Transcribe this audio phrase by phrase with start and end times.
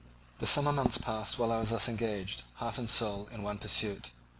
[0.39, 4.09] The summer months passed while I was thus engaged, heart and soul, in one pursuit.